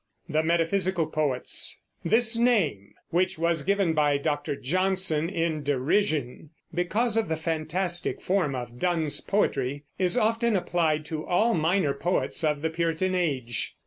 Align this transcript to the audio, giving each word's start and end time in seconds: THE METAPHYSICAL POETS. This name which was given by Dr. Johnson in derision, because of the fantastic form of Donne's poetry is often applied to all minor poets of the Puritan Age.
THE 0.27 0.41
METAPHYSICAL 0.41 1.11
POETS. 1.11 1.79
This 2.03 2.35
name 2.35 2.95
which 3.11 3.37
was 3.37 3.61
given 3.61 3.93
by 3.93 4.17
Dr. 4.17 4.55
Johnson 4.55 5.29
in 5.29 5.61
derision, 5.61 6.49
because 6.73 7.17
of 7.17 7.29
the 7.29 7.35
fantastic 7.37 8.19
form 8.19 8.55
of 8.55 8.79
Donne's 8.79 9.21
poetry 9.21 9.83
is 9.99 10.17
often 10.17 10.55
applied 10.55 11.05
to 11.05 11.23
all 11.23 11.53
minor 11.53 11.93
poets 11.93 12.43
of 12.43 12.63
the 12.63 12.71
Puritan 12.71 13.13
Age. 13.13 13.75